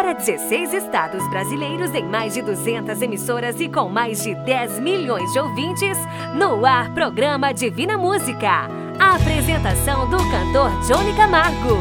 [0.00, 5.32] Para 16 estados brasileiros em mais de 200 emissoras e com mais de 10 milhões
[5.32, 5.98] de ouvintes,
[6.36, 8.68] no ar programa Divina Música.
[8.96, 11.76] A apresentação do cantor Johnny Camargo.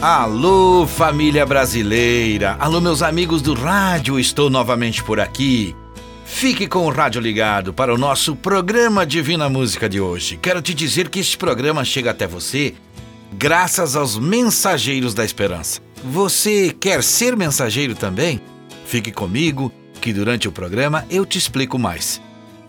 [0.00, 2.56] Alô, família brasileira!
[2.58, 5.76] Alô, meus amigos do rádio, estou novamente por aqui.
[6.24, 10.38] Fique com o rádio ligado para o nosso programa Divina Música de hoje.
[10.38, 12.74] Quero te dizer que este programa chega até você
[13.32, 15.80] graças aos mensageiros da esperança.
[16.04, 18.40] Você quer ser mensageiro também?
[18.86, 22.20] Fique comigo que durante o programa eu te explico mais.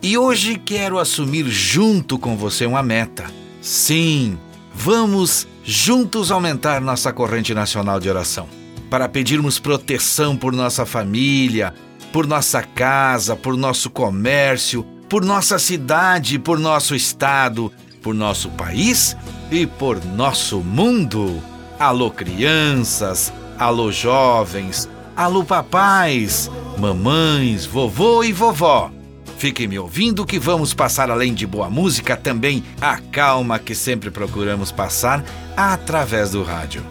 [0.02, 3.26] E hoje quero assumir junto com você uma meta.
[3.62, 4.38] Sim,
[4.74, 8.48] vamos juntos aumentar nossa corrente nacional de oração
[8.90, 11.74] para pedirmos proteção por nossa família,
[12.12, 17.72] por nossa casa, por nosso comércio, por nossa cidade, por nosso estado,
[18.08, 19.18] por nosso país
[19.52, 21.44] e por nosso mundo.
[21.78, 28.90] Alô, crianças, alô, jovens, alô, papais, mamães, vovô e vovó.
[29.38, 34.10] Fiquem me ouvindo que vamos passar além de boa música também a calma que sempre
[34.10, 35.22] procuramos passar
[35.58, 36.86] através do rádio.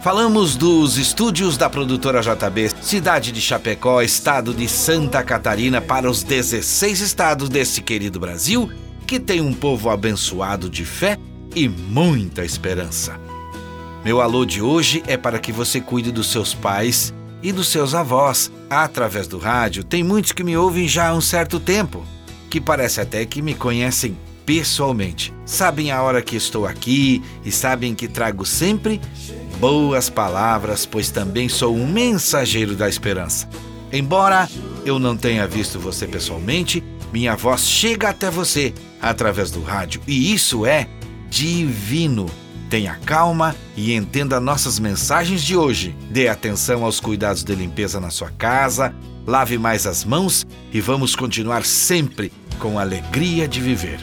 [0.00, 6.22] Falamos dos estúdios da produtora JB, cidade de Chapecó, estado de Santa Catarina, para os
[6.22, 8.72] 16 estados desse querido Brasil,
[9.12, 11.18] que tem um povo abençoado de fé
[11.54, 13.20] e muita esperança.
[14.02, 17.94] Meu alô de hoje é para que você cuide dos seus pais e dos seus
[17.94, 18.50] avós.
[18.70, 22.02] Através do rádio, tem muitos que me ouvem já há um certo tempo,
[22.48, 25.30] que parece até que me conhecem pessoalmente.
[25.44, 28.98] Sabem a hora que estou aqui e sabem que trago sempre
[29.60, 33.46] boas palavras, pois também sou um mensageiro da esperança.
[33.92, 34.48] Embora
[34.86, 40.32] eu não tenha visto você pessoalmente, minha voz chega até você através do rádio e
[40.32, 40.88] isso é
[41.28, 42.26] divino.
[42.70, 45.94] Tenha calma e entenda nossas mensagens de hoje.
[46.10, 48.94] Dê atenção aos cuidados de limpeza na sua casa,
[49.26, 54.00] lave mais as mãos e vamos continuar sempre com alegria de viver.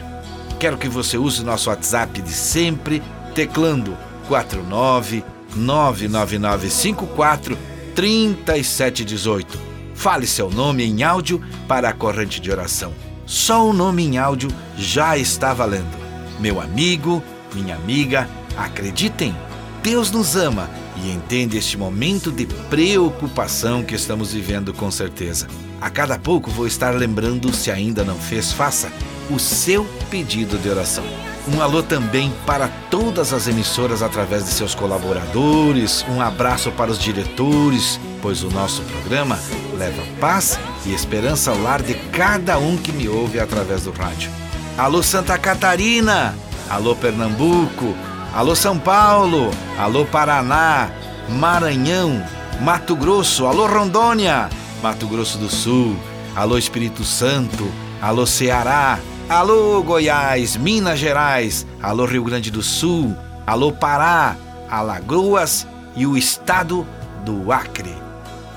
[0.60, 3.02] Quero que você use nosso WhatsApp de sempre,
[3.34, 3.96] teclando
[4.28, 5.24] 49
[5.56, 7.58] 99954
[7.94, 9.69] 3718.
[10.00, 12.90] Fale seu nome em áudio para a corrente de oração.
[13.26, 15.94] Só o nome em áudio já está valendo.
[16.38, 17.22] Meu amigo,
[17.52, 19.36] minha amiga, acreditem,
[19.82, 25.48] Deus nos ama e entende este momento de preocupação que estamos vivendo com certeza.
[25.82, 28.90] A cada pouco vou estar lembrando, se ainda não fez, faça
[29.28, 31.04] o seu pedido de oração.
[31.48, 36.98] Um alô também para todas as emissoras através de seus colaboradores, um abraço para os
[36.98, 39.38] diretores, pois o nosso programa
[39.76, 44.30] leva paz e esperança ao lar de cada um que me ouve através do rádio.
[44.76, 46.34] Alô Santa Catarina,
[46.68, 47.96] alô Pernambuco,
[48.34, 50.90] alô São Paulo, alô Paraná,
[51.28, 52.22] Maranhão,
[52.60, 54.50] Mato Grosso, alô Rondônia,
[54.82, 55.96] Mato Grosso do Sul,
[56.36, 57.66] alô Espírito Santo,
[58.00, 58.98] alô Ceará,
[59.30, 64.36] alô Goiás, Minas Gerais, alô Rio Grande do Sul, alô Pará,
[64.68, 65.64] Alagoas
[65.94, 66.84] e o estado
[67.24, 67.94] do Acre.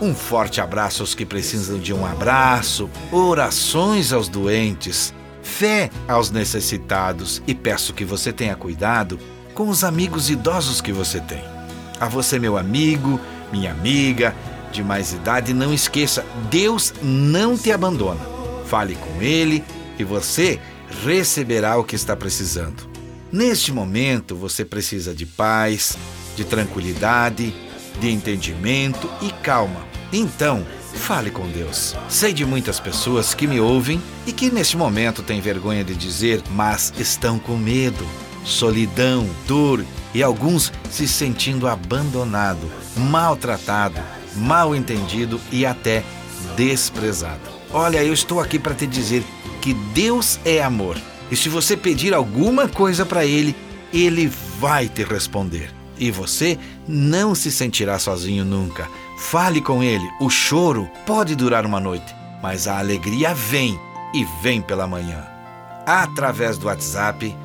[0.01, 5.13] Um forte abraço aos que precisam de um abraço, orações aos doentes
[5.43, 9.19] fé aos necessitados e peço que você tenha cuidado
[9.53, 11.43] com os amigos idosos que você tem.
[11.99, 13.19] A você, meu amigo,
[13.51, 14.33] minha amiga
[14.71, 18.21] de mais idade, não esqueça: Deus não te abandona.
[18.65, 19.63] Fale com Ele
[19.97, 20.59] e você
[21.03, 22.89] receberá o que está precisando.
[23.31, 25.97] Neste momento, você precisa de paz,
[26.35, 27.53] de tranquilidade,
[27.99, 29.85] de entendimento e calma.
[30.11, 31.95] Então, Fale com Deus.
[32.07, 36.41] Sei de muitas pessoas que me ouvem e que neste momento têm vergonha de dizer,
[36.51, 38.07] mas estão com medo,
[38.45, 39.83] solidão, dor
[40.13, 43.99] e alguns se sentindo abandonado, maltratado,
[44.35, 46.03] mal entendido e até
[46.55, 47.41] desprezado.
[47.71, 49.23] Olha, eu estou aqui para te dizer
[49.63, 50.97] que Deus é amor.
[51.31, 53.55] E se você pedir alguma coisa para Ele,
[53.93, 54.29] Ele
[54.59, 55.71] vai te responder.
[55.97, 58.89] E você não se sentirá sozinho nunca
[59.23, 60.11] Fale com ele.
[60.19, 63.79] O choro pode durar uma noite, mas a alegria vem
[64.13, 65.25] e vem pela manhã.
[65.85, 67.35] Através do WhatsApp,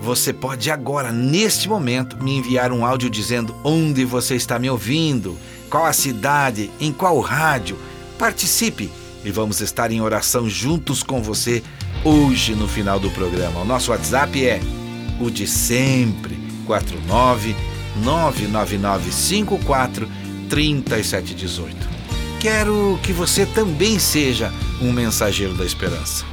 [0.00, 5.36] você pode agora, neste momento, me enviar um áudio dizendo onde você está me ouvindo,
[5.68, 7.78] qual a cidade, em qual rádio.
[8.18, 8.90] Participe
[9.24, 11.62] e vamos estar em oração juntos com você
[12.04, 13.60] hoje no final do programa.
[13.60, 14.60] O nosso WhatsApp é
[15.20, 17.54] o de sempre, 49
[18.02, 20.08] 99954
[20.48, 21.76] 3718.
[22.40, 26.24] Quero que você também seja um mensageiro da esperança.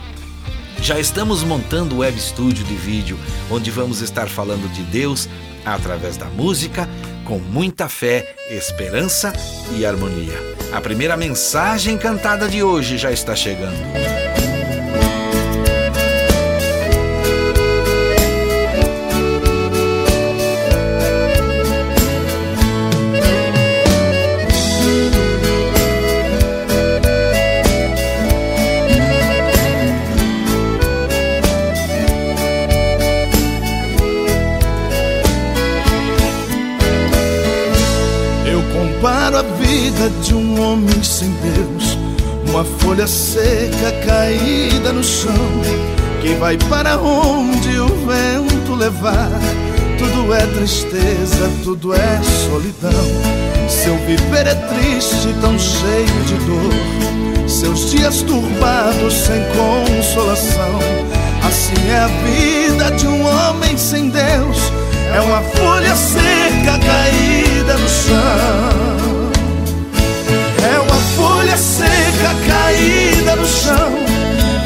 [0.82, 3.18] Já estamos montando o web estúdio de vídeo,
[3.50, 5.28] onde vamos estar falando de Deus
[5.66, 6.88] através da música,
[7.26, 9.34] com muita fé, esperança
[9.78, 10.38] e harmonia.
[10.72, 14.45] A primeira mensagem cantada de hoje já está chegando.
[40.22, 41.98] De um homem sem Deus,
[42.50, 45.34] uma folha seca caída no chão,
[46.22, 49.32] que vai para onde o vento levar.
[49.98, 52.92] Tudo é tristeza, tudo é solidão.
[53.68, 57.50] Seu viver é triste, tão cheio de dor.
[57.50, 60.80] Seus dias turbados, sem consolação.
[61.48, 64.58] Assim é a vida de um homem sem Deus.
[65.16, 68.95] É uma folha seca caída no chão
[72.48, 73.94] caída no chão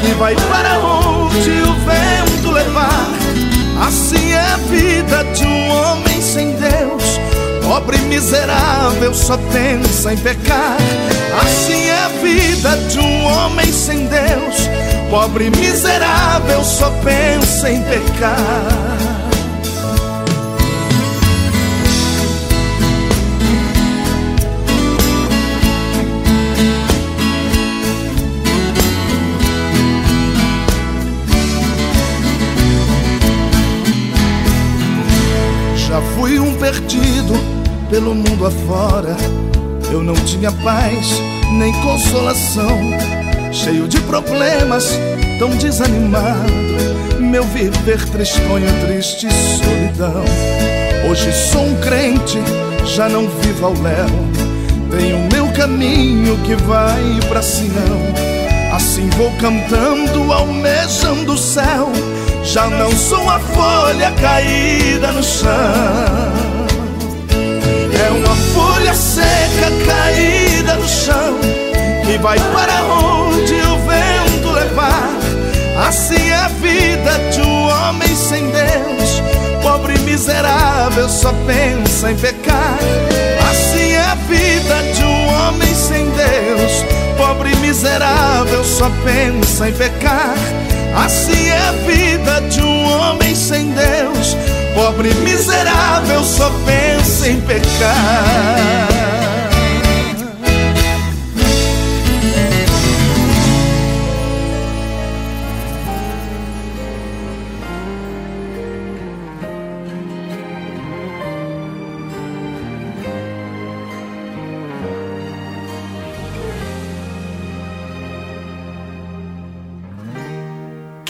[0.00, 3.08] que vai para onde o vento levar.
[3.86, 7.18] Assim é a vida de um homem sem Deus,
[7.62, 10.76] pobre e miserável, só pensa em pecar.
[11.42, 14.68] Assim é a vida de um homem sem Deus,
[15.10, 19.29] pobre e miserável, só pensa em pecar.
[36.14, 37.34] Fui um perdido
[37.88, 39.16] pelo mundo afora.
[39.90, 41.20] Eu não tinha paz
[41.52, 42.78] nem consolação,
[43.52, 44.98] cheio de problemas,
[45.38, 46.52] tão desanimado.
[47.18, 50.24] Meu viver tristonho, triste solidão.
[51.08, 52.38] Hoje sou um crente,
[52.84, 54.06] já não vivo ao léu.
[54.90, 58.30] Tenho meu caminho que vai pra Sião.
[58.72, 61.90] Assim vou cantando, almejando o céu
[62.42, 65.50] já não sou a folha caída no chão.
[67.92, 71.38] É uma folha seca caída no chão
[72.04, 75.10] que vai para onde o vento levar.
[75.86, 79.22] Assim é a vida de um homem sem Deus,
[79.62, 82.78] pobre miserável, só pensa em pecar.
[83.50, 86.84] Assim é a vida de um homem sem Deus,
[87.16, 90.34] pobre miserável, só pensa em pecar.
[90.94, 94.36] Assim é a vida de um homem sem Deus,
[94.74, 98.89] pobre miserável, só pensa em pecar.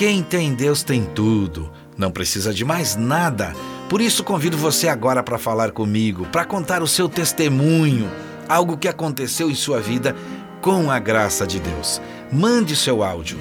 [0.01, 3.55] Quem tem Deus tem tudo, não precisa de mais nada.
[3.87, 8.11] Por isso convido você agora para falar comigo, para contar o seu testemunho,
[8.49, 10.17] algo que aconteceu em sua vida
[10.63, 12.01] com a graça de Deus.
[12.33, 13.39] Mande seu áudio.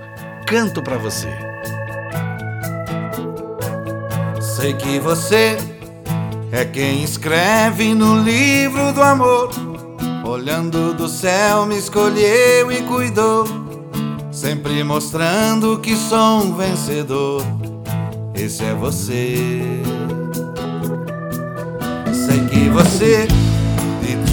[0.45, 1.29] canto para você.
[4.39, 5.57] Sei que você
[6.51, 9.49] é quem escreve no livro do amor.
[10.23, 13.45] Olhando do céu, me escolheu e cuidou.
[14.31, 17.43] Sempre mostrando que sou um vencedor.
[18.35, 19.61] Esse é você.
[22.13, 23.27] Sei que você,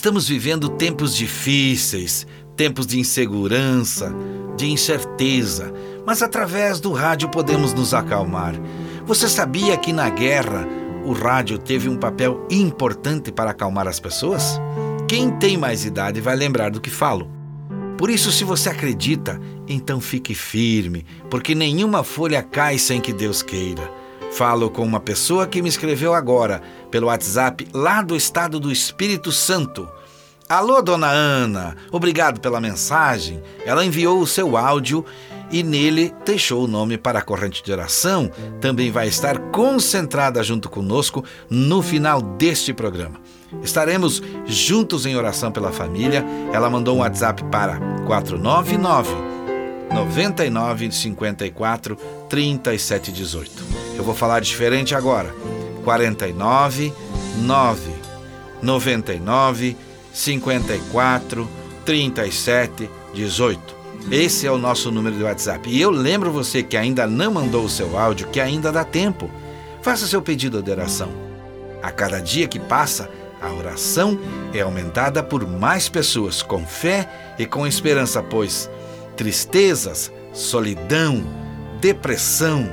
[0.00, 2.26] Estamos vivendo tempos difíceis,
[2.56, 4.10] tempos de insegurança,
[4.56, 5.70] de incerteza,
[6.06, 8.54] mas através do rádio podemos nos acalmar.
[9.04, 10.66] Você sabia que na guerra
[11.04, 14.58] o rádio teve um papel importante para acalmar as pessoas?
[15.06, 17.30] Quem tem mais idade vai lembrar do que falo.
[17.98, 19.38] Por isso, se você acredita,
[19.68, 23.99] então fique firme, porque nenhuma folha cai sem que Deus queira.
[24.32, 29.32] Falo com uma pessoa que me escreveu agora, pelo WhatsApp, lá do estado do Espírito
[29.32, 29.88] Santo.
[30.48, 33.42] Alô, dona Ana, obrigado pela mensagem.
[33.64, 35.04] Ela enviou o seu áudio
[35.50, 38.30] e nele deixou o nome para a corrente de oração.
[38.60, 43.20] Também vai estar concentrada junto conosco no final deste programa.
[43.62, 46.24] Estaremos juntos em oração pela família.
[46.52, 49.29] Ela mandou um WhatsApp para 499
[49.92, 51.96] 99 54
[52.28, 53.50] 37 18.
[53.96, 55.34] Eu vou falar diferente agora.
[55.84, 56.92] 49
[57.38, 57.92] 9
[58.62, 59.76] 99
[60.12, 61.48] 54
[61.84, 63.80] 37 18.
[64.10, 65.68] Esse é o nosso número de WhatsApp.
[65.68, 69.30] E eu lembro você que ainda não mandou o seu áudio, que ainda dá tempo.
[69.82, 71.10] Faça seu pedido de oração.
[71.82, 74.18] A cada dia que passa, a oração
[74.54, 78.70] é aumentada por mais pessoas com fé e com esperança, pois
[79.20, 81.22] tristezas, solidão,
[81.78, 82.66] depressão,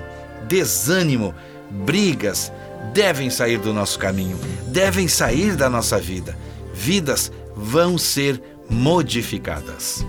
[0.48, 1.36] desânimo,
[1.70, 2.54] brigas
[2.94, 6.38] devem sair do nosso caminho, devem sair da nossa vida.
[6.74, 10.08] Vidas vão ser modificadas.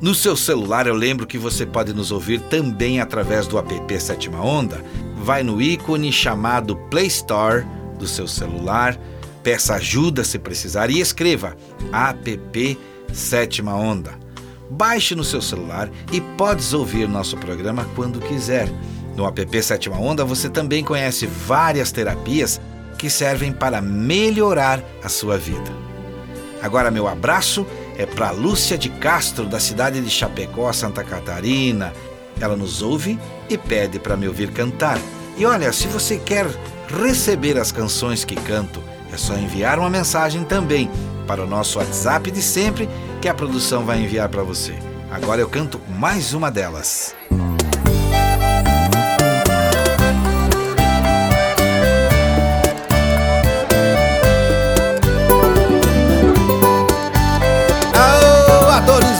[0.00, 4.42] No seu celular, eu lembro que você pode nos ouvir também através do app Sétima
[4.42, 4.82] Onda.
[5.18, 7.66] Vai no ícone chamado Play Store
[7.98, 8.98] do seu celular,
[9.42, 11.54] peça ajuda se precisar e escreva
[11.92, 12.78] app
[13.12, 14.23] Sétima Onda.
[14.70, 18.68] Baixe no seu celular e podes ouvir nosso programa quando quiser.
[19.16, 22.60] No app Sétima Onda você também conhece várias terapias
[22.98, 25.70] que servem para melhorar a sua vida.
[26.62, 27.66] Agora, meu abraço
[27.98, 31.92] é para Lúcia de Castro, da cidade de Chapecó, Santa Catarina.
[32.40, 33.18] Ela nos ouve
[33.48, 34.98] e pede para me ouvir cantar.
[35.36, 36.46] E olha, se você quer
[37.02, 40.90] receber as canções que canto, é só enviar uma mensagem também
[41.26, 42.88] para o nosso WhatsApp de sempre
[43.24, 44.74] que a produção vai enviar para você.
[45.10, 47.16] Agora eu canto mais uma delas.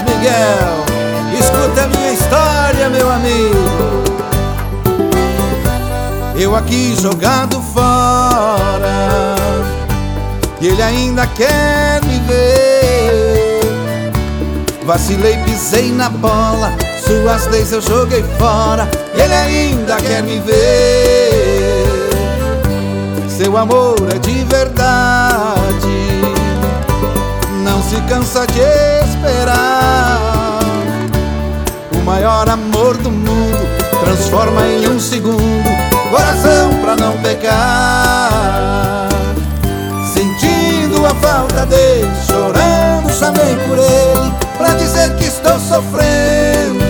[0.06, 0.84] Miguel.
[1.40, 4.04] Escuta a minha história, meu amigo.
[6.36, 9.08] Eu aqui jogado fora,
[10.60, 12.93] e ele ainda quer me ver.
[14.84, 16.74] Vacilei, pisei na bola,
[17.06, 21.84] suas leis eu joguei fora, ele ainda quer me ver.
[23.28, 26.04] Seu amor é de verdade
[27.64, 28.60] não se cansa de
[29.08, 30.60] esperar.
[31.96, 33.66] O maior amor do mundo
[34.04, 35.64] transforma em um segundo
[36.10, 39.08] coração pra não pecar.
[40.12, 46.84] Sentindo a falta dele, chorando, chamei por ele pra dizer que estou sofrendo.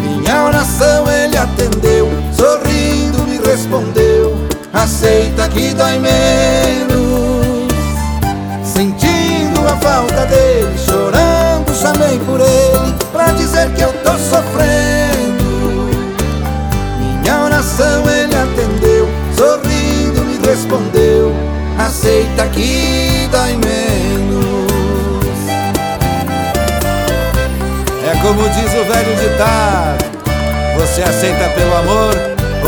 [0.00, 4.36] Minha oração ele atendeu, sorrindo me respondeu:
[4.72, 7.04] Aceita que dói menos.
[8.74, 15.44] Sentindo a falta dele, chorando, chamei por ele Pra dizer que eu tô sofrendo
[17.22, 21.32] Minha oração ele atendeu, sorrindo me respondeu
[21.78, 24.33] Aceita que dói menos
[28.24, 30.04] como diz o velho ditado
[30.78, 32.14] Você aceita pelo amor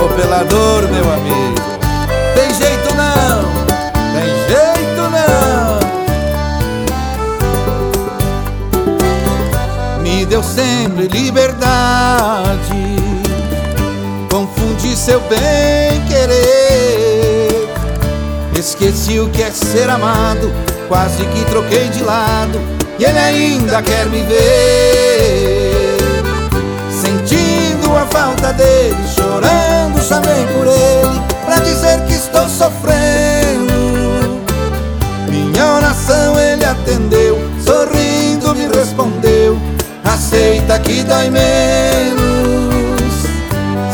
[0.00, 1.54] ou pela dor, meu amigo
[2.34, 3.42] Tem jeito não,
[4.12, 5.86] tem jeito não
[10.06, 12.96] me deu sempre liberdade.
[14.30, 17.68] Confundi seu bem querer.
[18.56, 20.52] Esqueci o que é ser amado,
[20.86, 22.60] quase que troquei de lado.
[23.00, 25.05] E ele ainda quer me ver.
[28.56, 33.76] Dele, chorando, chamei por ele pra dizer que estou sofrendo.
[35.28, 39.58] Minha oração ele atendeu, sorrindo me respondeu
[40.16, 42.16] aceita que dói menos.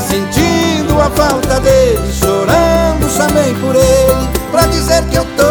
[0.08, 5.42] Sentindo a falta dele, chorando, chamei por ele pra dizer que eu tô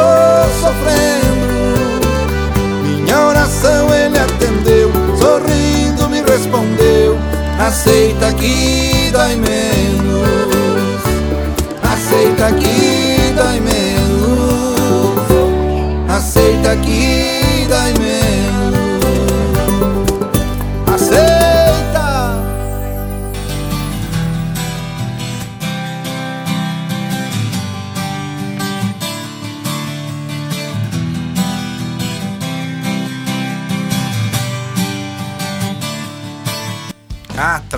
[0.62, 1.41] sofrendo.
[7.68, 10.28] Aceita que dói menos.
[11.84, 15.22] Aceita que dói menos.
[16.10, 18.21] Aceita que dói menos.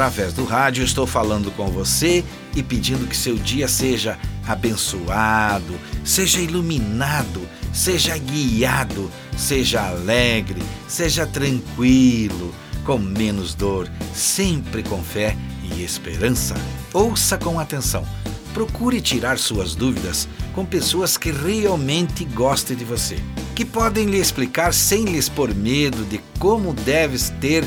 [0.03, 6.41] Através do rádio estou falando com você e pedindo que seu dia seja abençoado, seja
[6.41, 7.39] iluminado,
[7.71, 16.55] seja guiado, seja alegre, seja tranquilo, com menos dor, sempre com fé e esperança.
[16.93, 18.05] Ouça com atenção.
[18.53, 23.15] Procure tirar suas dúvidas com pessoas que realmente gostem de você,
[23.55, 27.63] que podem lhe explicar sem lhes pôr medo de como deves ter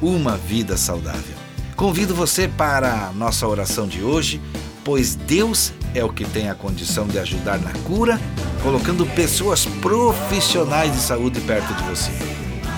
[0.00, 1.43] uma vida saudável.
[1.76, 4.40] Convido você para a nossa oração de hoje,
[4.84, 8.20] pois Deus é o que tem a condição de ajudar na cura,
[8.62, 12.12] colocando pessoas profissionais de saúde perto de você.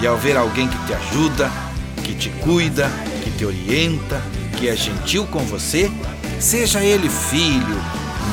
[0.00, 1.50] E ao ver alguém que te ajuda,
[2.02, 2.90] que te cuida,
[3.22, 4.22] que te orienta,
[4.56, 5.90] que é gentil com você,
[6.40, 7.78] seja ele filho,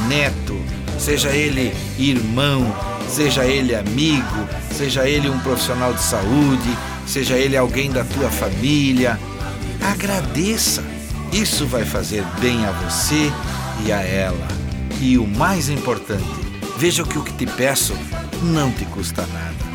[0.08, 0.58] neto,
[0.98, 2.74] seja ele irmão,
[3.10, 9.20] seja ele amigo, seja ele um profissional de saúde, seja ele alguém da tua família,
[9.92, 10.84] agradeça.
[11.32, 13.32] Isso vai fazer bem a você
[13.86, 14.48] e a ela.
[15.02, 16.24] E o mais importante,
[16.78, 17.94] veja que o que te peço
[18.42, 19.74] não te custa nada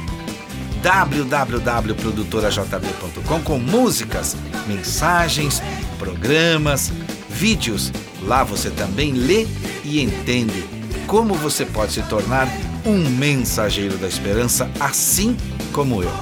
[0.83, 5.63] www.produtorajb.com com músicas, mensagens,
[5.99, 6.91] programas,
[7.29, 7.93] vídeos.
[8.23, 9.47] Lá você também lê
[9.85, 10.65] e entende
[11.07, 12.49] como você pode se tornar
[12.85, 15.35] um mensageiro da esperança, assim
[15.73, 16.13] como eu.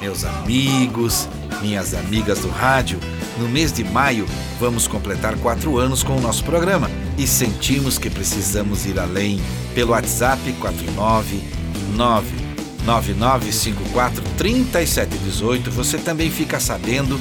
[0.00, 1.28] Meus amigos,
[1.62, 2.98] minhas amigas do rádio,
[3.38, 4.26] no mês de maio
[4.58, 9.40] vamos completar quatro anos com o nosso programa e sentimos que precisamos ir além
[9.74, 12.44] pelo WhatsApp 499
[12.84, 17.18] 9954 3718, você também fica sabendo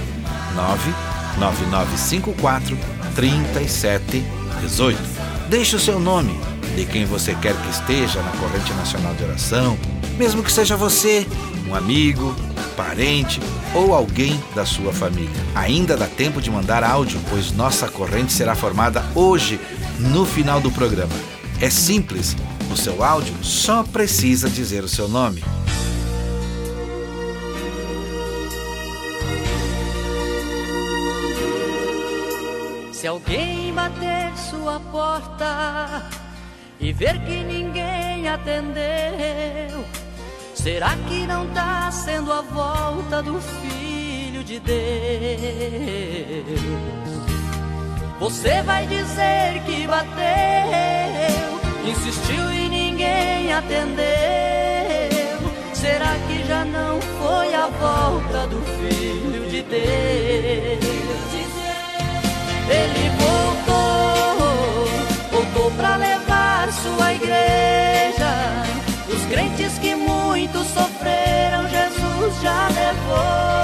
[0.56, 2.76] 99954
[3.14, 4.98] 3718.
[5.48, 6.36] Deixe o seu nome
[6.74, 9.78] de quem você quer que esteja na corrente nacional de oração,
[10.18, 11.26] mesmo que seja você,
[11.66, 12.36] um amigo,
[12.76, 13.40] parente
[13.74, 15.30] ou alguém da sua família.
[15.54, 19.58] Ainda dá tempo de mandar áudio, pois nossa corrente será formada hoje,
[19.98, 21.14] no final do programa.
[21.60, 22.36] É simples,
[22.72, 25.42] o seu áudio só precisa dizer o seu nome.
[32.92, 36.10] Se alguém bater sua porta
[36.80, 39.84] e ver que ninguém atendeu,
[40.54, 44.76] será que não tá sendo a volta do Filho de Deus?
[48.18, 50.16] Você vai dizer que bateu,
[51.90, 54.06] insistiu e ninguém atendeu.
[55.72, 60.96] Será que já não foi a volta do Filho de Deus?
[62.68, 64.88] Ele voltou,
[65.30, 68.64] voltou para levar sua igreja.
[69.08, 73.55] Os crentes que muito sofreram, Jesus já levou.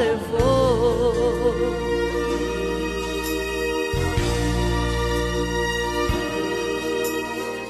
[0.00, 1.60] Levou.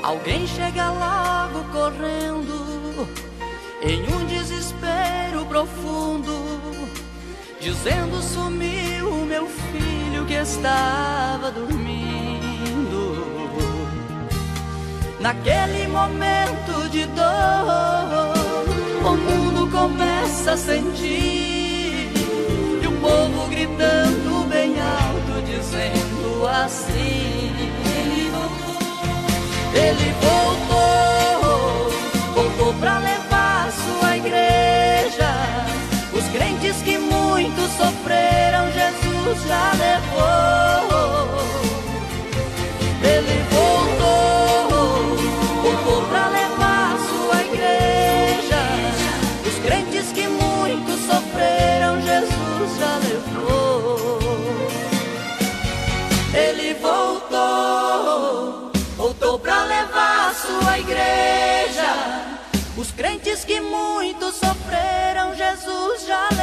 [0.02, 3.08] Alguém chega logo correndo
[3.82, 6.34] em um desespero profundo,
[7.60, 11.90] dizendo: Sumiu o meu filho que estava dormindo.
[15.20, 18.32] Naquele momento de dor,
[19.04, 21.59] o mundo começa a sentir
[23.60, 27.52] gritando bem alto, dizendo assim.
[29.74, 31.90] Ele voltou,
[32.34, 35.30] voltou para levar sua igreja.
[36.14, 40.79] Os crentes que muito sofreram, Jesus já levou.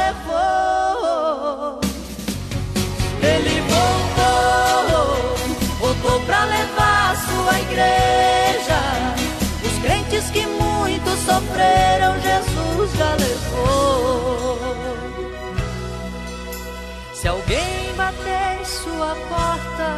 [0.08, 1.80] Levou.
[3.22, 5.36] Ele voltou,
[5.78, 8.80] voltou para levar sua igreja.
[9.64, 14.58] Os crentes que muito sofreram, Jesus já levou.
[17.14, 19.90] Se alguém bater em sua porta,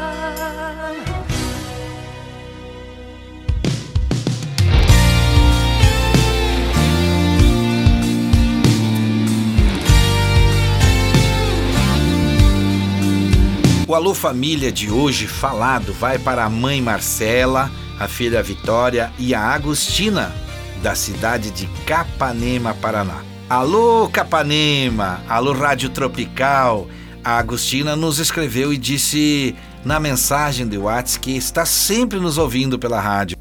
[13.90, 19.34] O Alô Família de hoje falado vai para a mãe Marcela, a filha Vitória e
[19.34, 20.32] a Agostina,
[20.80, 23.24] da cidade de Capanema, Paraná.
[23.48, 26.86] Alô Capanema, alô Rádio Tropical.
[27.24, 32.78] A Agostina nos escreveu e disse na mensagem de WhatsApp que está sempre nos ouvindo
[32.78, 33.36] pela rádio.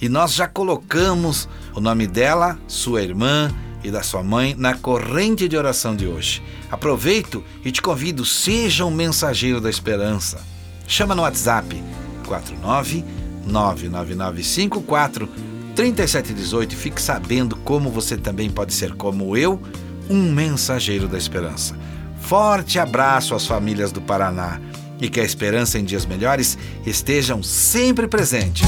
[0.00, 5.48] E nós já colocamos o nome dela, sua irmã, e da sua mãe na corrente
[5.48, 6.42] de oração de hoje.
[6.70, 10.40] Aproveito e te convido, seja um mensageiro da esperança.
[10.86, 11.82] Chama no WhatsApp
[12.26, 13.04] 49
[13.46, 15.28] 99954
[15.74, 19.60] 3718 e fique sabendo como você também pode ser como eu,
[20.08, 21.76] um mensageiro da esperança.
[22.20, 24.60] Forte abraço às famílias do Paraná
[25.00, 28.66] e que a esperança em dias melhores estejam sempre presentes.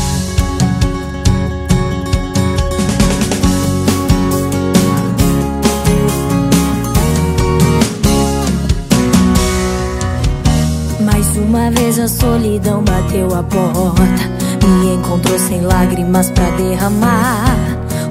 [11.72, 17.56] Vez a solidão bateu a porta, me encontrou sem lágrimas para derramar.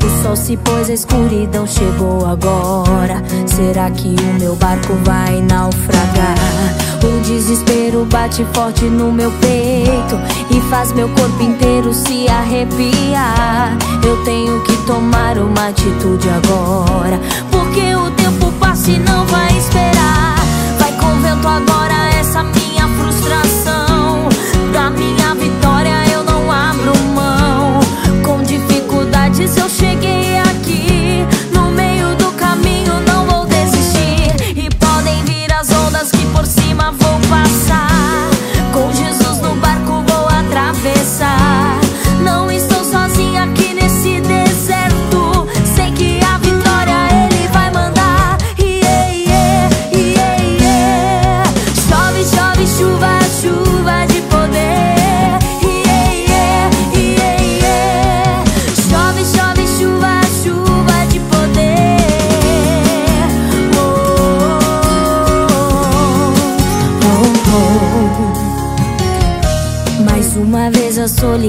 [0.04, 3.22] O sol se pôs, a escuridão chegou agora.
[3.46, 6.36] Será que o meu barco vai naufragar?
[7.04, 10.20] O desespero bate forte no meu peito
[10.50, 13.78] e faz meu corpo inteiro se arrepiar.
[14.06, 17.20] Eu tenho que tomar uma atitude agora,
[17.52, 20.36] porque o tempo passa e não vai esperar.
[20.80, 22.71] Vai com vento agora essa minha
[24.72, 27.80] da minha vitória eu não abro mão.
[28.24, 30.21] Com dificuldades eu cheguei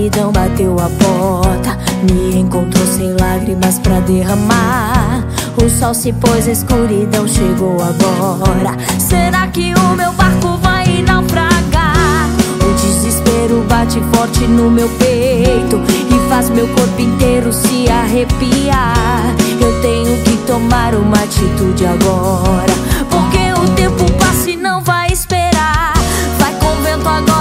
[0.02, 1.78] solidão bateu a porta.
[2.02, 5.24] Me encontrou sem lágrimas pra derramar.
[5.62, 8.76] O sol se pôs, a escuridão chegou agora.
[8.98, 12.28] Será que o meu barco vai naufragar?
[12.68, 19.22] O desespero bate forte no meu peito e faz meu corpo inteiro se arrepiar.
[19.60, 22.74] Eu tenho que tomar uma atitude agora,
[23.08, 25.92] porque o tempo passa e não vai esperar.
[26.40, 27.31] Vai com vento agora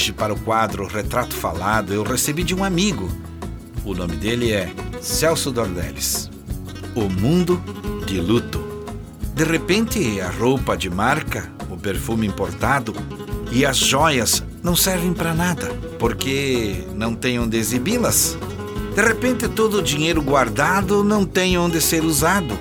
[0.00, 3.06] hoje para o quadro Retrato Falado eu recebi de um amigo.
[3.84, 6.30] O nome dele é Celso Dornelles.
[6.94, 7.62] O mundo
[8.06, 8.58] de luto.
[9.34, 12.94] De repente, a roupa de marca, o perfume importado
[13.52, 18.38] e as joias não servem para nada, porque não tem onde exibi-las.
[18.94, 22.58] De repente, todo o dinheiro guardado não tem onde ser usado,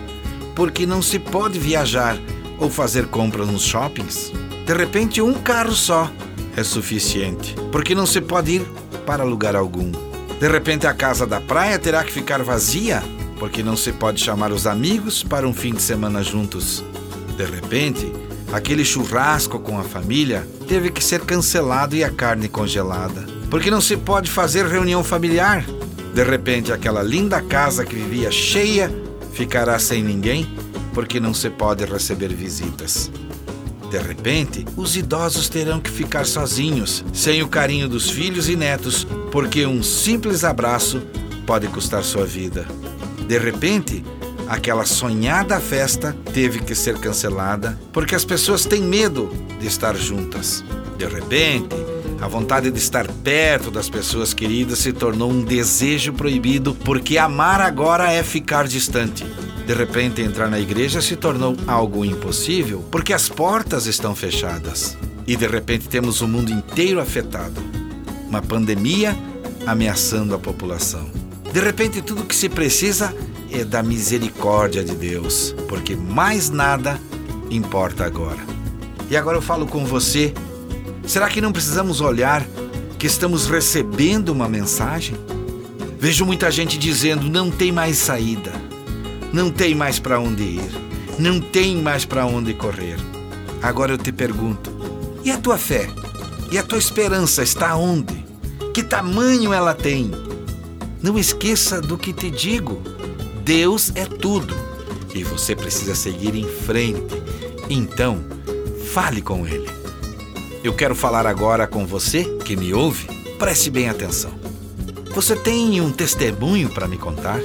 [0.53, 2.17] porque não se pode viajar
[2.57, 4.33] ou fazer compras nos shoppings.
[4.65, 6.11] De repente, um carro só
[6.59, 8.61] é suficiente, porque não se pode ir
[9.05, 9.91] para lugar algum.
[10.39, 13.01] De repente, a casa da praia terá que ficar vazia,
[13.37, 16.83] porque não se pode chamar os amigos para um fim de semana juntos.
[17.37, 18.11] De repente,
[18.51, 23.79] aquele churrasco com a família teve que ser cancelado e a carne congelada, porque não
[23.79, 25.65] se pode fazer reunião familiar.
[26.13, 28.91] De repente, aquela linda casa que vivia cheia
[29.31, 30.45] ficará sem ninguém,
[30.93, 33.09] porque não se pode receber visitas.
[33.89, 39.05] De repente, os idosos terão que ficar sozinhos, sem o carinho dos filhos e netos,
[39.31, 41.01] porque um simples abraço
[41.45, 42.67] pode custar sua vida.
[43.27, 44.03] De repente,
[44.47, 50.63] aquela sonhada festa teve que ser cancelada porque as pessoas têm medo de estar juntas.
[50.97, 51.75] De repente,
[52.21, 57.61] a vontade de estar perto das pessoas queridas se tornou um desejo proibido porque amar
[57.61, 59.25] agora é ficar distante.
[59.69, 64.97] De repente, entrar na igreja se tornou algo impossível porque as portas estão fechadas.
[65.27, 67.61] E de repente, temos o mundo inteiro afetado.
[68.27, 69.15] Uma pandemia
[69.67, 71.07] ameaçando a população.
[71.53, 73.13] De repente, tudo que se precisa
[73.51, 76.99] é da misericórdia de Deus, porque mais nada
[77.51, 78.41] importa agora.
[79.07, 80.33] E agora eu falo com você.
[81.05, 82.43] Será que não precisamos olhar
[82.97, 85.15] que estamos recebendo uma mensagem?
[85.99, 88.68] Vejo muita gente dizendo não tem mais saída.
[89.31, 90.71] Não tem mais para onde ir.
[91.17, 92.97] Não tem mais para onde correr.
[93.61, 94.71] Agora eu te pergunto:
[95.23, 95.89] e a tua fé?
[96.51, 98.25] E a tua esperança está onde?
[98.73, 100.11] Que tamanho ela tem?
[101.01, 102.81] Não esqueça do que te digo.
[103.43, 104.55] Deus é tudo
[105.13, 107.21] e você precisa seguir em frente.
[107.69, 108.23] Então,
[108.93, 109.69] fale com Ele.
[110.63, 113.07] Eu quero falar agora com você que me ouve.
[113.37, 114.31] Preste bem atenção.
[115.13, 117.39] Você tem um testemunho para me contar?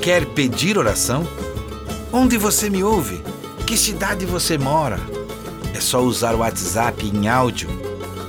[0.00, 1.26] Quer pedir oração?
[2.12, 3.20] Onde você me ouve?
[3.66, 5.00] Que cidade você mora?
[5.74, 7.68] É só usar o WhatsApp em áudio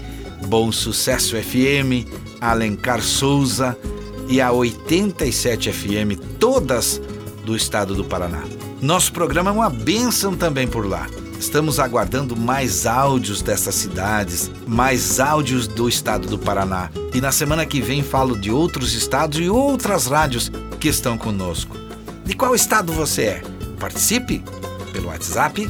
[0.47, 2.07] Bom Sucesso FM,
[2.39, 3.77] Alencar Souza
[4.27, 7.01] e a 87 FM, todas
[7.45, 8.43] do estado do Paraná.
[8.81, 11.07] Nosso programa é uma bênção também por lá.
[11.39, 16.89] Estamos aguardando mais áudios dessas cidades, mais áudios do estado do Paraná.
[17.13, 21.77] E na semana que vem falo de outros estados e outras rádios que estão conosco.
[22.25, 23.43] De qual estado você é?
[23.79, 24.43] Participe
[24.91, 25.69] pelo WhatsApp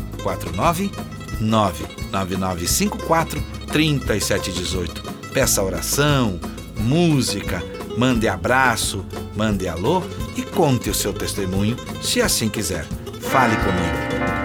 [1.41, 5.03] 4999954 3718.
[5.33, 6.39] Peça oração,
[6.77, 7.63] música,
[7.97, 10.01] mande abraço, mande alô
[10.35, 12.85] e conte o seu testemunho, se assim quiser.
[13.21, 14.44] Fale comigo.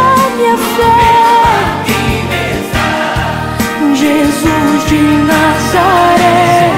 [0.57, 0.97] fé,
[3.93, 6.71] Jesus de Nazaré.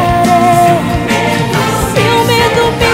[1.93, 2.91] Se o medo me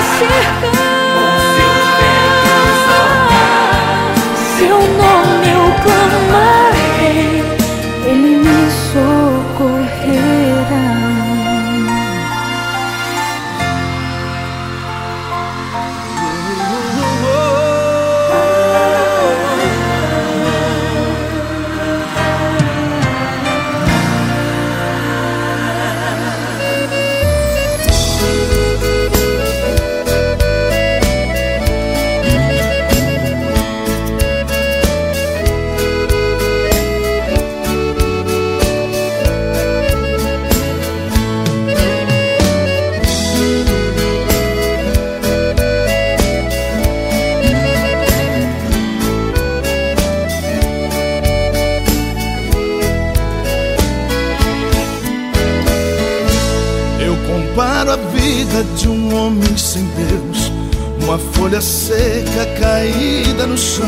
[61.10, 61.34] cercar.
[61.34, 63.88] folha seca caída no chão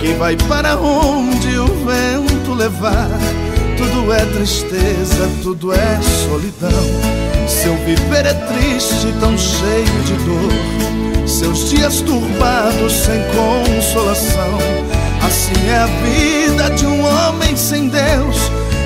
[0.00, 3.08] que vai para onde o vento levar.
[3.76, 6.70] Tudo é tristeza, tudo é solidão.
[7.46, 11.28] Seu viver é triste, tão cheio de dor.
[11.28, 14.58] Seus dias turbados, sem consolação.
[15.26, 18.36] Assim é a vida de um homem sem Deus.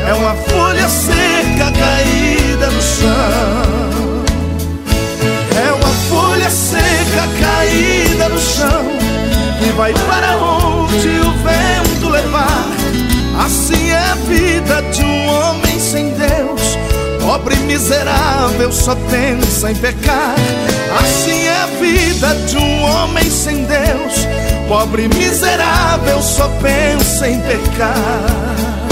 [0.07, 3.98] É uma folha seca caída no chão
[6.39, 8.87] folha seca caída no chão
[9.59, 12.67] que vai para onde o vento levar.
[13.45, 16.79] Assim é a vida de um homem sem Deus.
[17.21, 20.35] Pobre e miserável só pensa em pecar.
[21.01, 24.27] Assim é a vida de um homem sem Deus.
[24.69, 28.88] Pobre e miserável só pensa em pecar.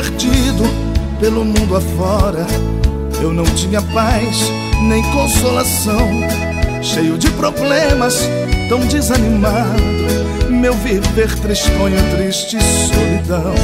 [0.00, 0.64] Perdido
[1.20, 2.46] pelo mundo afora.
[3.20, 4.50] Eu não tinha paz
[4.82, 6.08] nem consolação,
[6.82, 8.26] cheio de problemas,
[8.68, 10.00] tão desanimado.
[10.48, 13.54] Meu viver tristonho, triste solidão.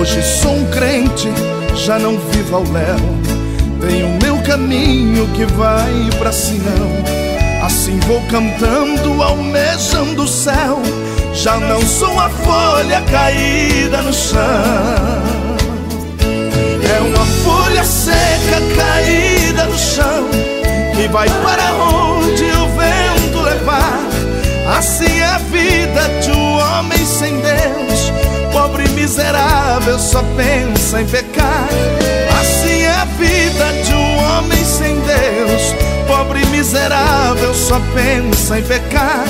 [0.00, 1.28] Hoje sou um crente,
[1.74, 2.96] já não vivo ao léu.
[3.86, 6.90] Tenho meu caminho que vai pra Sião.
[7.62, 10.80] Assim vou cantando, almejando o céu
[11.32, 15.39] já não sou a folha caída no chão.
[16.96, 20.28] É uma folha seca caída no chão
[20.96, 24.00] que vai para onde o vento levar.
[24.76, 28.12] Assim é a vida de um homem sem Deus.
[28.52, 31.68] Pobre miserável só pensa em pecar.
[32.40, 35.74] Assim é a vida de um homem sem Deus.
[36.08, 39.24] Pobre miserável só pensa em pecar.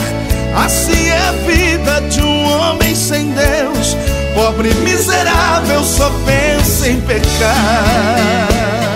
[0.65, 3.97] Assim é a vida de um homem sem Deus.
[4.41, 8.90] Pobre miserável só pensa em pecar.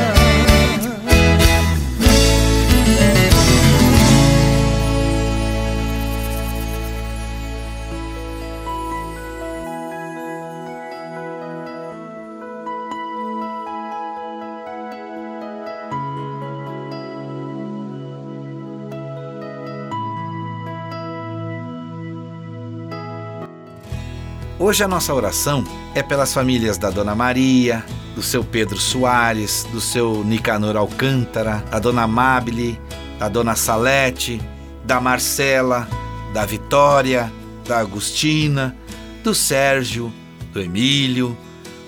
[24.65, 25.63] Hoje a nossa oração
[25.95, 27.85] é pelas famílias da Dona Maria,
[28.15, 32.81] do seu Pedro Soares, do seu Nicanor Alcântara, da Dona Amabile,
[33.19, 34.41] da Dona Salete,
[34.83, 35.87] da Marcela,
[36.33, 37.31] da Vitória,
[37.69, 38.75] da Agostina,
[39.23, 40.11] do Sérgio,
[40.51, 41.37] do Emílio,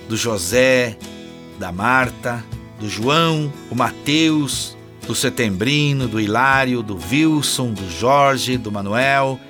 [0.07, 0.99] do José,
[1.59, 2.45] da Marta,
[2.79, 9.41] do João, o Mateus, do Setembrino, do Hilário, do Wilson, do Jorge, do Manuel,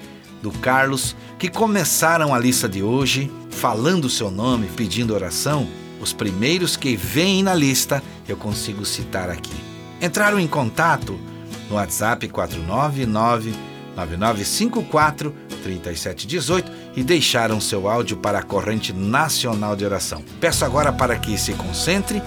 [0.41, 5.67] do Carlos que começaram a lista de hoje falando seu nome, pedindo oração,
[6.01, 9.55] os primeiros que vêm na lista eu consigo citar aqui.
[10.01, 11.19] Entraram em contato
[11.69, 13.55] no WhatsApp 499
[13.97, 20.23] 9954 3718 e deixaram seu áudio para a corrente nacional de oração.
[20.39, 22.23] Peço agora para que se concentre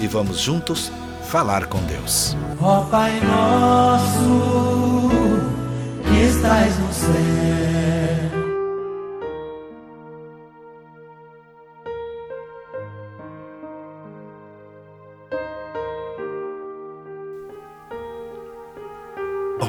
[0.00, 0.90] e vamos juntos
[1.28, 2.36] falar com Deus.
[2.60, 4.40] Ó Pai nosso,
[6.04, 7.89] que estás no céu.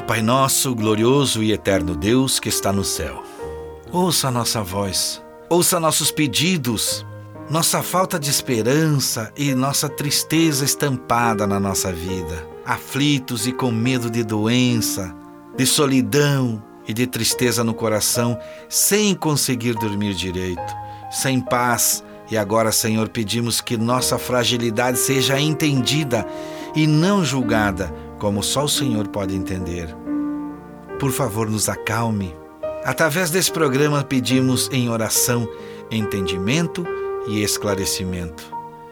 [0.06, 3.22] Pai nosso, glorioso e eterno Deus que está no céu,
[3.92, 7.06] ouça a nossa voz, ouça nossos pedidos,
[7.48, 14.10] nossa falta de esperança e nossa tristeza estampada na nossa vida, aflitos e com medo
[14.10, 15.14] de doença,
[15.56, 18.36] de solidão e de tristeza no coração,
[18.68, 20.74] sem conseguir dormir direito,
[21.12, 22.02] sem paz.
[22.28, 26.26] E agora, Senhor, pedimos que nossa fragilidade seja entendida
[26.74, 27.92] e não julgada,
[28.22, 29.92] como só o Senhor pode entender.
[31.00, 32.32] Por favor, nos acalme.
[32.84, 35.48] Através desse programa, pedimos em oração
[35.90, 36.86] entendimento
[37.26, 38.44] e esclarecimento.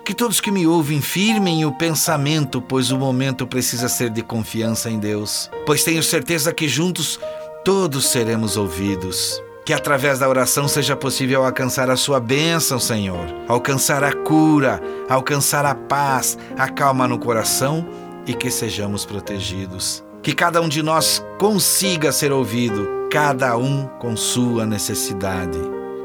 [0.04, 4.90] Que todos que me ouvem firmem o pensamento, pois o momento precisa ser de confiança
[4.90, 7.20] em Deus, pois tenho certeza que juntos
[7.64, 9.40] todos seremos ouvidos.
[9.64, 15.64] Que através da oração seja possível alcançar a sua bênção, Senhor, alcançar a cura, alcançar
[15.64, 17.86] a paz, a calma no coração
[18.30, 20.04] e que sejamos protegidos.
[20.22, 25.58] Que cada um de nós consiga ser ouvido, cada um com sua necessidade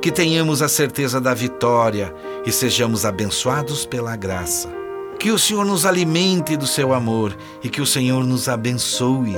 [0.06, 2.14] que tenhamos a certeza da vitória
[2.46, 4.70] e sejamos abençoados pela graça.
[5.18, 9.36] Que o Senhor nos alimente do seu amor e que o Senhor nos abençoe.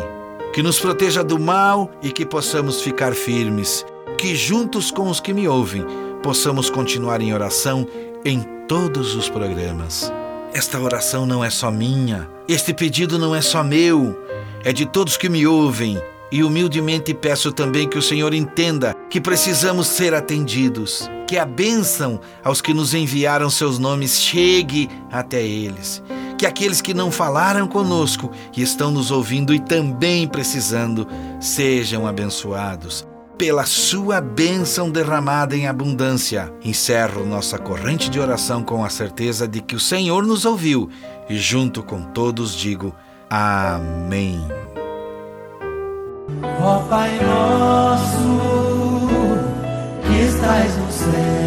[0.51, 3.85] Que nos proteja do mal e que possamos ficar firmes.
[4.17, 5.85] Que juntos com os que me ouvem
[6.21, 7.87] possamos continuar em oração
[8.25, 10.11] em todos os programas.
[10.53, 14.17] Esta oração não é só minha, este pedido não é só meu,
[14.63, 16.01] é de todos que me ouvem.
[16.29, 22.19] E humildemente peço também que o Senhor entenda que precisamos ser atendidos, que a bênção
[22.43, 26.03] aos que nos enviaram seus nomes chegue até eles,
[26.37, 31.07] que aqueles que não falaram conosco e estão nos ouvindo e também precisando
[31.39, 33.07] sejam abençoados.
[33.37, 39.61] Pela sua bênção derramada em abundância, encerro nossa corrente de oração com a certeza de
[39.61, 40.89] que o Senhor nos ouviu
[41.29, 42.95] e, junto com todos, digo:
[43.29, 44.41] Amém.
[46.59, 48.39] Ó Pai nosso,
[50.01, 51.46] que no céu.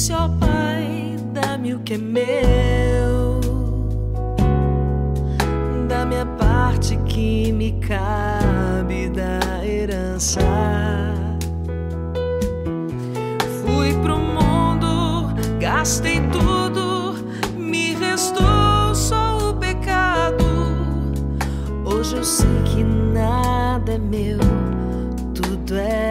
[0.00, 3.38] Disse ao Pai: dá-me o que é meu
[5.86, 10.40] da minha parte que me cabe da herança.
[13.60, 17.16] Fui pro mundo, gastei tudo,
[17.54, 20.46] me restou só o pecado.
[21.84, 24.38] Hoje eu sei que nada é meu,
[25.34, 26.09] tudo é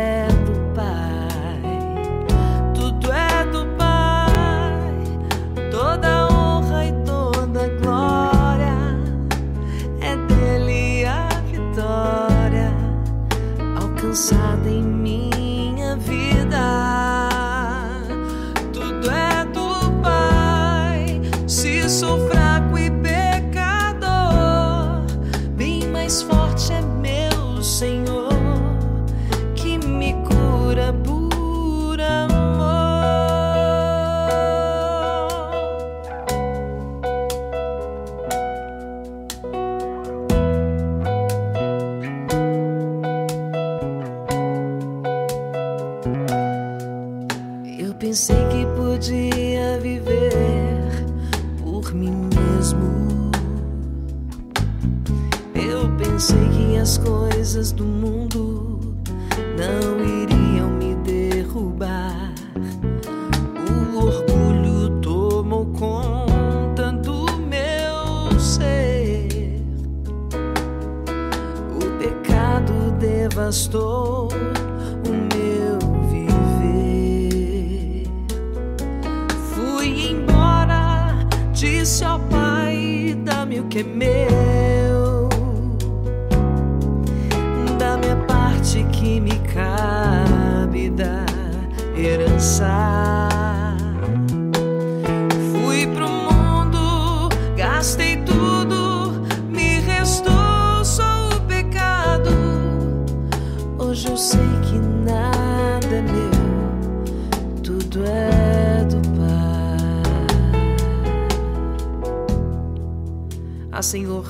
[113.80, 114.26] Ah, Senhor,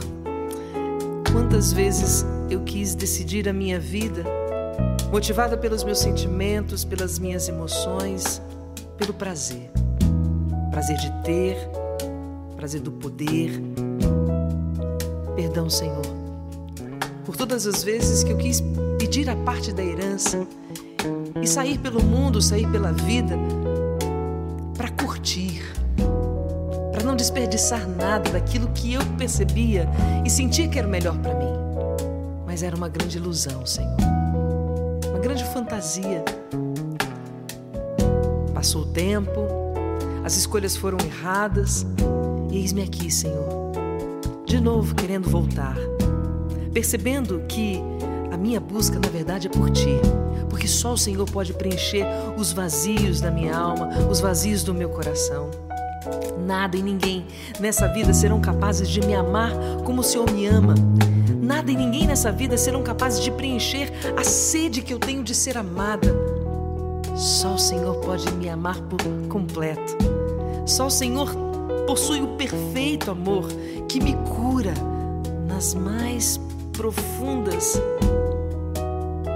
[1.34, 4.24] quantas vezes eu quis decidir a minha vida,
[5.12, 8.40] motivada pelos meus sentimentos, pelas minhas emoções,
[8.96, 9.72] pelo prazer.
[10.70, 11.58] Prazer de ter,
[12.56, 13.60] prazer do poder.
[15.36, 16.06] Perdão, Senhor,
[17.26, 18.62] por todas as vezes que eu quis
[19.00, 20.46] pedir a parte da herança
[21.42, 23.36] e sair pelo mundo, sair pela vida
[27.20, 29.90] desperdiçar nada daquilo que eu percebia
[30.26, 31.52] e sentia que era o melhor para mim.
[32.46, 33.98] Mas era uma grande ilusão, Senhor.
[35.10, 36.24] Uma grande fantasia.
[38.54, 39.42] Passou o tempo,
[40.24, 41.86] as escolhas foram erradas
[42.50, 43.72] e eis-me aqui, Senhor.
[44.46, 45.76] De novo querendo voltar,
[46.74, 47.82] percebendo que
[48.32, 50.00] a minha busca, na verdade, é por Ti,
[50.50, 52.06] porque só o Senhor pode preencher
[52.38, 55.69] os vazios da minha alma, os vazios do meu coração.
[56.46, 57.26] Nada e ninguém
[57.60, 59.52] nessa vida serão capazes de me amar
[59.84, 60.76] como o Senhor me ama.
[61.42, 65.36] Nada e ninguém nessa vida serão capazes de preencher a sede que eu tenho de
[65.36, 66.08] ser amada.
[67.16, 69.98] Só o Senhor pode me amar por completo.
[70.66, 71.36] Só o Senhor
[71.88, 73.48] possui o perfeito amor
[73.88, 74.74] que me cura
[75.48, 76.40] nas mais
[76.72, 77.82] profundas,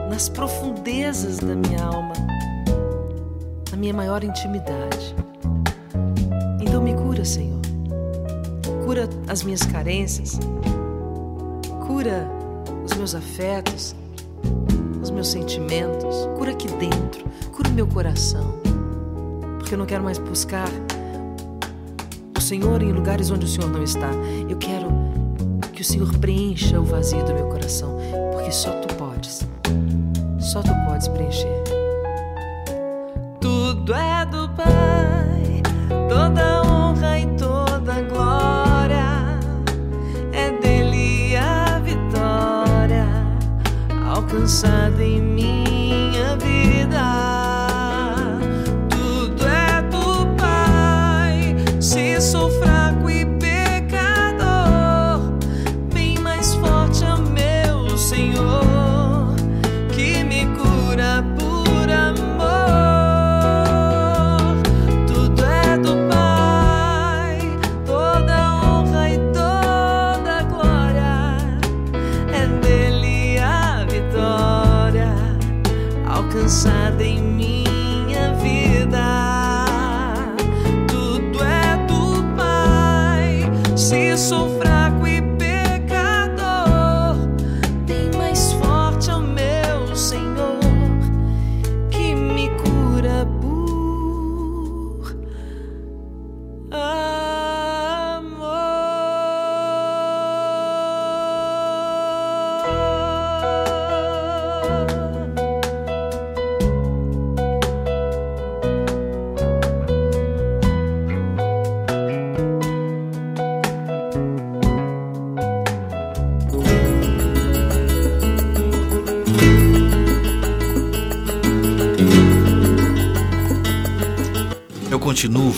[0.09, 2.13] nas profundezas da minha alma,
[3.71, 5.15] na minha maior intimidade.
[6.73, 7.61] Então me cura, Senhor.
[8.83, 10.39] Cura as minhas carências.
[11.85, 12.27] Cura
[12.83, 13.95] os meus afetos,
[14.99, 16.27] os meus sentimentos.
[16.35, 17.25] Cura aqui dentro.
[17.51, 18.55] Cura o meu coração.
[19.59, 20.67] Porque eu não quero mais buscar
[22.35, 24.09] o Senhor em lugares onde o Senhor não está.
[24.49, 24.87] Eu quero
[25.73, 27.99] que o Senhor preencha o vazio do meu coração.
[28.31, 29.47] Porque só tu podes.
[30.39, 31.63] Só tu podes preencher.
[33.39, 35.61] Tudo é do Pai,
[36.09, 36.62] toda
[45.03, 45.32] the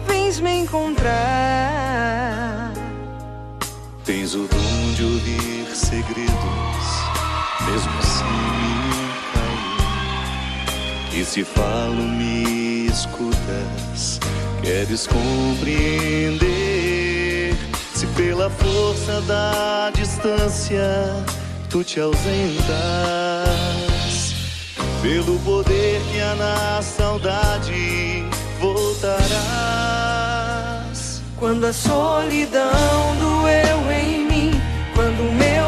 [0.06, 1.96] vens me encontrar.
[4.04, 6.85] Tens o dom de ouvir segredos,
[7.66, 8.24] mesmo assim.
[11.12, 14.20] E se falo, me escutas,
[14.62, 16.46] queres compreender.
[17.94, 21.24] Se pela força da distância
[21.70, 22.66] tu te ausentas,
[25.00, 28.24] pelo poder que há na saudade
[28.60, 29.96] voltarás.
[31.38, 34.25] Quando a solidão doeu em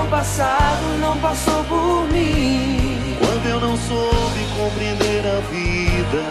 [0.08, 3.16] passado não passou por mim.
[3.18, 6.24] Quando eu não soube compreender a vida,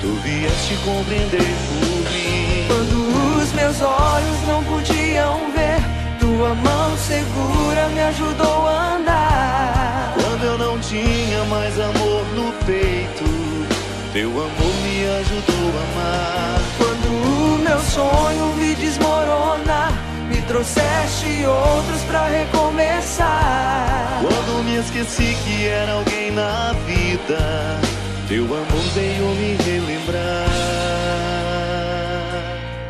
[0.00, 2.66] tu vieste compreender por mim.
[2.68, 5.80] Quando os meus olhos não podiam ver,
[6.20, 10.14] tua mão segura me ajudou a andar.
[10.14, 13.24] Quando eu não tinha mais amor no peito,
[14.12, 16.60] teu amor me ajudou a amar.
[16.78, 20.01] Quando o meu sonho vi desmoronar, me
[20.52, 24.20] trouxeste outros pra recomeçar.
[24.20, 27.80] Quando me esqueci que era alguém na vida,
[28.28, 30.50] teu amor veio me relembrar.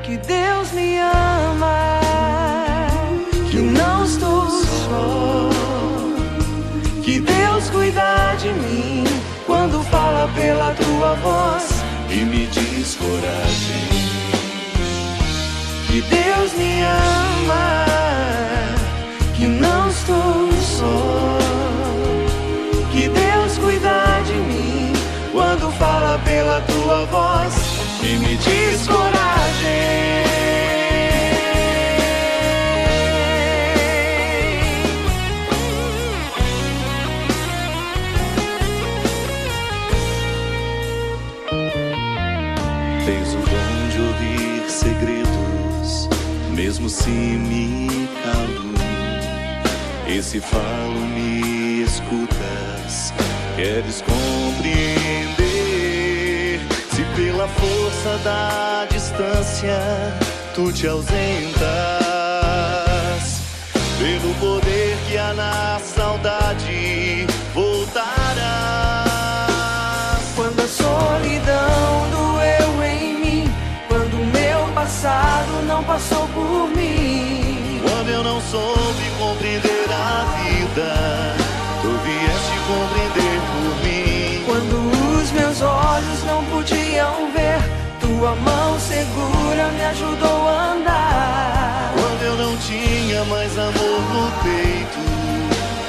[0.03, 2.01] Que Deus me ama,
[3.49, 5.51] que não estou só.
[7.05, 9.05] Que Deus cuida de mim
[9.47, 11.69] quando fala pela tua voz
[12.11, 13.92] e me diz coragem.
[16.11, 17.85] Deus me ama,
[19.35, 21.39] que não estou só.
[22.93, 24.93] Que Deus cuida de mim
[25.33, 27.55] quando fala pela tua voz
[28.03, 30.22] e me diz Tens
[47.03, 48.73] se me calo.
[50.07, 53.13] E se falo, me escutas,
[53.57, 55.43] queres compreender.
[56.95, 59.81] Se pela força da distância
[60.55, 61.63] tu te ausentas,
[63.99, 68.62] pelo poder que há na saudade voltarás.
[75.83, 77.81] Não passou por mim.
[77.83, 81.37] Quando eu não soube compreender a vida,
[81.83, 84.45] tu vieste compreender por mim.
[84.47, 87.59] Quando os meus olhos não podiam ver,
[88.01, 91.93] tua mão segura me ajudou a andar.
[91.95, 94.99] Quando eu não tinha mais amor no peito,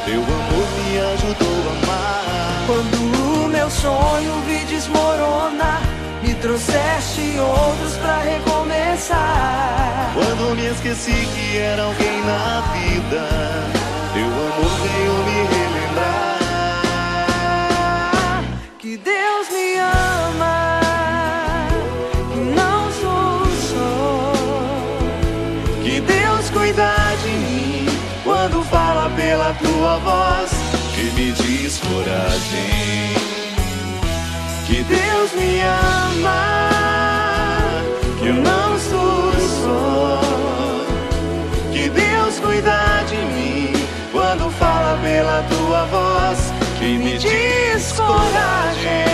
[0.06, 2.66] teu amor me ajudou a amar.
[2.66, 5.82] Quando o meu sonho vi desmoronar,
[6.24, 10.12] me trouxeste outros pra recomeçar.
[10.14, 13.28] Quando me esqueci que era alguém na vida,
[14.14, 16.40] teu amor veio me relembrar.
[18.80, 20.80] Que Deus me ama,
[22.32, 24.34] que não sou só.
[25.84, 27.86] Que Deus cuida de mim
[28.24, 30.52] quando fala pela tua voz.
[30.96, 33.03] Que me diz coragem.
[34.66, 36.32] Que Deus me ama,
[38.20, 39.34] que eu não sou
[39.64, 40.22] só.
[41.72, 43.74] Que Deus cuida de mim
[44.12, 46.54] quando fala pela tua voz.
[46.80, 49.14] Que me diz coragem.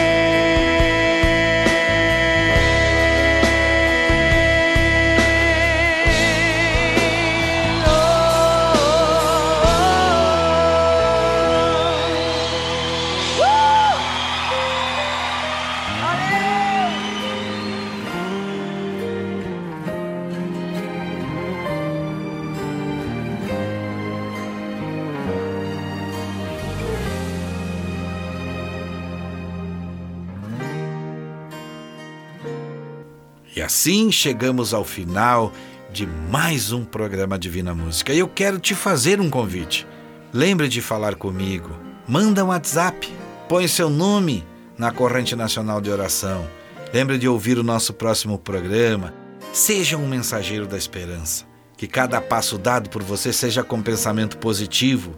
[33.69, 35.53] Assim chegamos ao final
[35.93, 38.11] de mais um programa Divina Música.
[38.11, 39.85] E eu quero te fazer um convite.
[40.33, 41.69] Lembre de falar comigo.
[42.07, 43.07] Manda um WhatsApp.
[43.47, 44.43] Põe seu nome
[44.75, 46.47] na corrente nacional de oração.
[46.91, 49.13] Lembre de ouvir o nosso próximo programa.
[49.53, 51.45] Seja um mensageiro da esperança.
[51.77, 55.15] Que cada passo dado por você seja com pensamento positivo.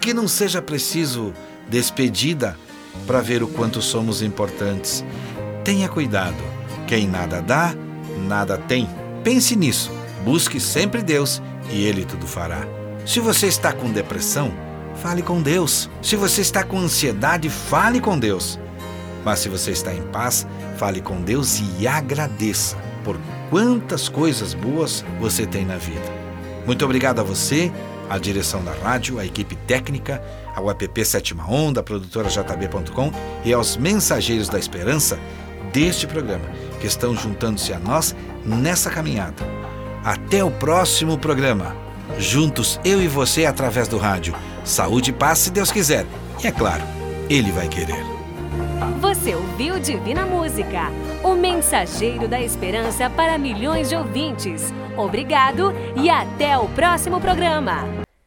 [0.00, 1.34] Que não seja preciso
[1.68, 2.56] despedida
[3.06, 5.04] para ver o quanto somos importantes.
[5.62, 6.42] Tenha cuidado.
[6.88, 7.72] Quem nada dá,
[8.20, 8.88] nada tem.
[9.24, 9.90] Pense nisso.
[10.24, 12.66] Busque sempre Deus e Ele tudo fará.
[13.06, 14.52] Se você está com depressão,
[14.96, 15.90] fale com Deus.
[16.02, 18.58] Se você está com ansiedade, fale com Deus.
[19.24, 20.46] Mas se você está em paz,
[20.76, 23.18] fale com Deus e agradeça por
[23.48, 26.20] quantas coisas boas você tem na vida.
[26.66, 27.72] Muito obrigado a você,
[28.08, 30.22] a direção da rádio, a equipe técnica,
[30.54, 33.12] ao app Sétima Onda, produtora JB.com
[33.44, 35.18] e aos mensageiros da esperança
[35.72, 36.44] deste programa,
[36.80, 39.46] que estão juntando-se a nós nessa caminhada.
[40.04, 41.76] Até o próximo programa.
[42.18, 44.34] Juntos, eu e você, através do rádio.
[44.64, 46.06] Saúde e paz, se Deus quiser.
[46.42, 46.82] E é claro,
[47.28, 48.02] Ele vai querer.
[49.00, 50.90] Você ouviu Divina Música,
[51.22, 54.72] o mensageiro da esperança para milhões de ouvintes.
[54.96, 58.09] Obrigado e até o próximo programa.